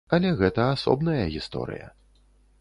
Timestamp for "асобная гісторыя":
0.69-1.93